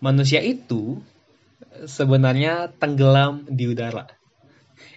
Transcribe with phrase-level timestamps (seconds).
[0.00, 1.00] manusia itu
[1.84, 4.08] sebenarnya tenggelam di udara.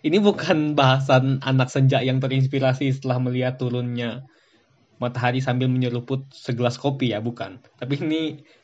[0.03, 4.27] Ini bukan bahasan anak senja yang terinspirasi setelah melihat turunnya
[4.99, 7.59] matahari sambil menyeruput segelas kopi ya, bukan.
[7.79, 8.23] Tapi ini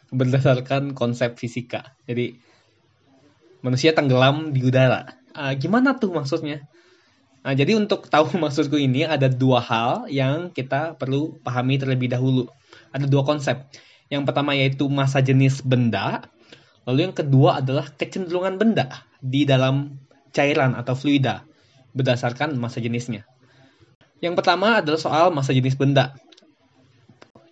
[0.10, 1.96] berdasarkan konsep fisika.
[2.08, 2.40] Jadi
[3.60, 5.20] manusia tenggelam di udara.
[5.36, 6.66] Uh, gimana tuh maksudnya?
[7.44, 12.48] Nah, jadi untuk tahu maksudku ini ada dua hal yang kita perlu pahami terlebih dahulu.
[12.96, 13.70] Ada dua konsep.
[14.10, 16.26] Yang pertama yaitu masa jenis benda,
[16.84, 20.02] lalu yang kedua adalah kecenderungan benda di dalam
[20.34, 21.46] cairan atau fluida
[21.94, 23.26] berdasarkan masa jenisnya.
[24.20, 26.18] Yang pertama adalah soal masa jenis benda.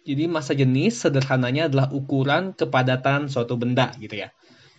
[0.07, 4.31] Jadi masa jenis sederhananya adalah ukuran kepadatan suatu benda gitu ya.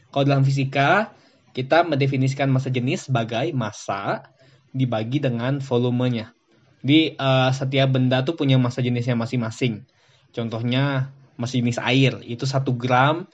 [0.08, 1.12] Kalau dalam fisika,
[1.52, 4.24] kita mendefinisikan masa jenis sebagai massa
[4.72, 6.32] dibagi dengan volumenya.
[6.80, 9.84] Di uh, setiap benda tuh punya masa jenisnya masing-masing.
[10.32, 13.24] Contohnya masa jenis air itu 1 gram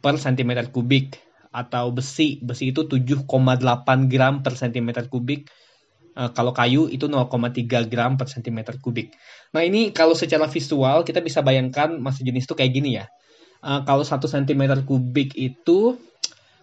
[0.00, 1.20] per cm kubik
[1.52, 2.40] atau besi.
[2.40, 3.28] Besi itu 7,8
[4.08, 5.52] gram per cm kubik.
[6.12, 9.16] Uh, kalau kayu itu 0,3 gram per cm kubik.
[9.52, 13.06] Nah ini kalau secara visual kita bisa bayangkan masa jenis itu kayak gini ya.
[13.62, 15.96] Uh, kalau 1 cm kubik itu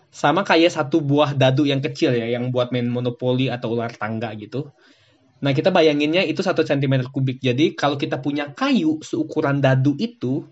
[0.09, 4.33] sama kayak satu buah dadu yang kecil ya, yang buat main monopoli atau ular tangga
[4.37, 4.73] gitu.
[5.39, 7.39] Nah kita bayanginnya itu 1 cm kubik.
[7.39, 10.43] Jadi kalau kita punya kayu seukuran dadu itu,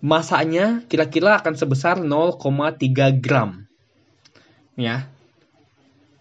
[0.00, 3.64] masanya kira-kira akan sebesar 0,3 gram.
[4.76, 5.08] Ya.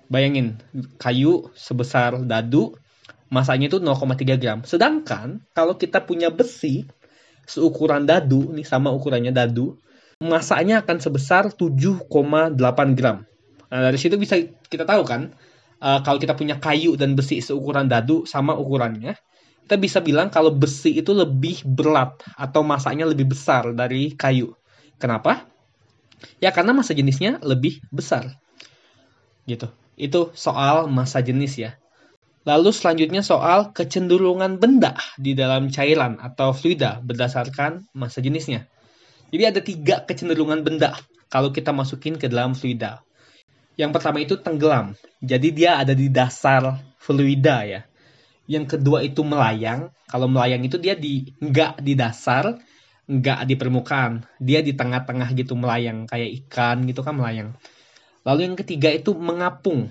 [0.06, 0.62] Bayangin,
[1.02, 2.78] kayu sebesar dadu,
[3.34, 4.62] masanya itu 0,3 gram.
[4.64, 6.86] Sedangkan kalau kita punya besi
[7.50, 9.82] seukuran dadu, nih sama ukurannya dadu,
[10.22, 12.56] masanya akan sebesar 7,8
[12.96, 13.26] gram.
[13.70, 14.38] Nah, dari situ bisa
[14.70, 15.34] kita tahu kan,
[15.82, 19.18] uh, kalau kita punya kayu dan besi seukuran dadu sama ukurannya,
[19.66, 24.54] kita bisa bilang kalau besi itu lebih berat atau masanya lebih besar dari kayu.
[25.02, 25.50] Kenapa?
[26.38, 28.38] Ya karena masa jenisnya lebih besar.
[29.50, 29.66] Gitu.
[29.98, 31.82] Itu soal masa jenis ya.
[32.46, 38.70] Lalu selanjutnya soal kecenderungan benda di dalam cairan atau fluida berdasarkan masa jenisnya.
[39.34, 40.94] Jadi ada tiga kecenderungan benda
[41.34, 43.02] kalau kita masukin ke dalam fluida.
[43.82, 44.94] Yang pertama itu tenggelam.
[45.26, 47.82] Jadi dia ada di dasar fluida ya.
[48.46, 49.90] Yang kedua itu melayang.
[50.06, 52.62] Kalau melayang itu dia di nggak di dasar,
[53.10, 54.26] nggak di permukaan.
[54.38, 57.58] Dia di tengah-tengah gitu melayang kayak ikan gitu kan melayang.
[58.26, 59.90] Lalu yang ketiga itu mengapung.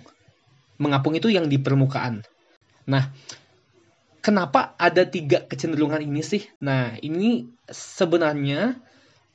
[0.79, 2.27] Mengapung itu yang di permukaan.
[2.91, 3.11] Nah,
[4.19, 6.43] kenapa ada tiga kecenderungan ini sih?
[6.63, 8.75] Nah, ini sebenarnya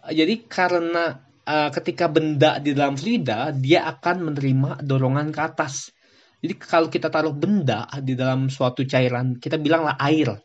[0.08, 5.92] jadi karena uh, ketika benda di dalam fluida dia akan menerima dorongan ke atas.
[6.40, 10.40] Jadi kalau kita taruh benda di dalam suatu cairan, kita bilanglah air.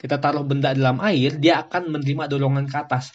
[0.00, 3.12] Kita taruh benda dalam air, dia akan menerima dorongan ke atas.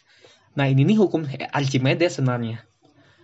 [0.53, 2.62] Nah ini nih hukum Archimedes sebenarnya.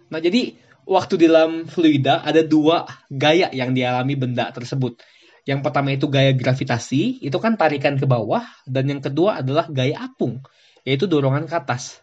[0.10, 5.02] Nah jadi waktu di dalam fluida ada dua gaya yang dialami benda tersebut.
[5.46, 10.10] Yang pertama itu gaya gravitasi, itu kan tarikan ke bawah, dan yang kedua adalah gaya
[10.10, 10.42] apung,
[10.82, 12.02] yaitu dorongan ke atas.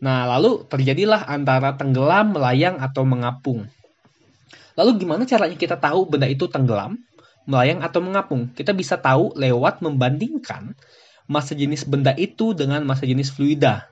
[0.00, 3.68] Nah, lalu terjadilah antara tenggelam, melayang, atau mengapung.
[4.74, 6.98] Lalu gimana caranya kita tahu benda itu tenggelam,
[7.46, 8.50] melayang atau mengapung?
[8.50, 10.74] Kita bisa tahu lewat membandingkan
[11.30, 13.88] masa jenis benda itu dengan masa jenis fluida.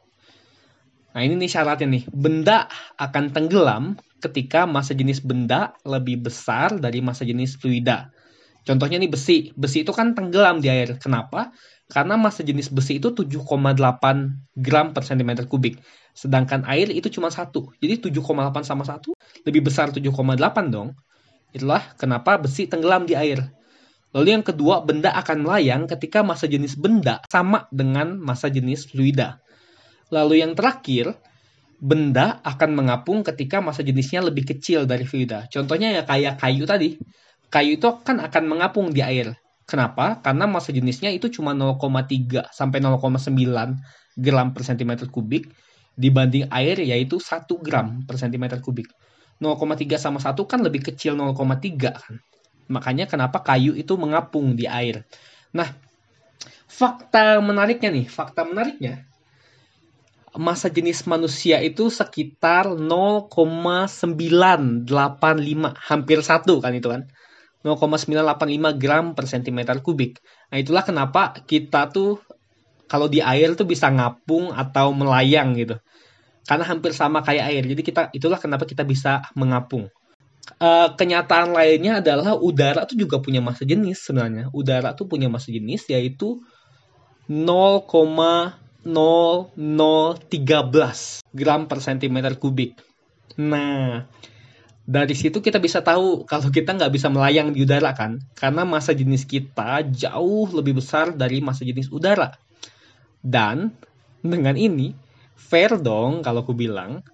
[1.12, 2.66] Nah ini nih syaratnya nih, benda
[2.96, 8.10] akan tenggelam ketika masa jenis benda lebih besar dari masa jenis fluida.
[8.62, 10.96] Contohnya nih besi, besi itu kan tenggelam di air.
[10.96, 11.50] Kenapa?
[11.90, 13.44] Karena masa jenis besi itu 7,8
[14.56, 15.82] gram per cm kubik.
[16.12, 17.72] Sedangkan air itu cuma satu.
[17.80, 19.16] Jadi 7,8 sama 1
[19.48, 20.92] lebih besar 7,8 dong.
[21.52, 23.40] Itulah kenapa besi tenggelam di air.
[24.12, 29.40] Lalu yang kedua, benda akan melayang ketika masa jenis benda sama dengan masa jenis fluida.
[30.12, 31.16] Lalu yang terakhir,
[31.80, 35.48] benda akan mengapung ketika masa jenisnya lebih kecil dari fluida.
[35.48, 37.00] Contohnya ya kayak kayu tadi.
[37.48, 39.32] Kayu itu kan akan mengapung di air.
[39.64, 40.20] Kenapa?
[40.20, 45.48] Karena masa jenisnya itu cuma 0,3 sampai 0,9 gram per cm kubik
[45.98, 48.88] dibanding air yaitu 1 gram per cm kubik.
[49.42, 52.14] 0,3 sama 1 kan lebih kecil 0,3 kan.
[52.70, 55.02] Makanya kenapa kayu itu mengapung di air.
[55.52, 55.68] Nah,
[56.70, 59.02] fakta menariknya nih, fakta menariknya
[60.32, 64.88] masa jenis manusia itu sekitar 0,985
[65.76, 67.04] hampir satu kan itu kan
[67.62, 70.18] 0,985 gram per cm kubik.
[70.50, 72.18] Nah itulah kenapa kita tuh
[72.92, 75.80] kalau di air tuh bisa ngapung atau melayang gitu.
[76.44, 77.64] Karena hampir sama kayak air.
[77.64, 79.88] Jadi kita itulah kenapa kita bisa mengapung.
[80.60, 84.52] Uh, kenyataan lainnya adalah udara tuh juga punya masa jenis sebenarnya.
[84.52, 86.44] Udara tuh punya masa jenis yaitu
[87.32, 88.84] 0,7
[91.32, 92.76] gram per centimeter kubik.
[93.40, 94.04] Nah,
[94.84, 98.92] dari situ kita bisa tahu kalau kita nggak bisa melayang di udara kan, karena masa
[98.92, 102.36] jenis kita jauh lebih besar dari masa jenis udara.
[103.22, 103.70] Dan
[104.18, 104.92] dengan ini,
[105.38, 107.06] fair dong kalau aku bilang,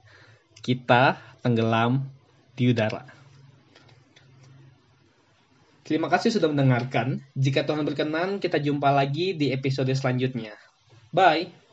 [0.64, 2.08] kita tenggelam
[2.56, 3.04] di udara.
[5.88, 7.24] Terima kasih sudah mendengarkan.
[7.32, 10.52] Jika Tuhan berkenan, kita jumpa lagi di episode selanjutnya.
[11.12, 11.67] Bye.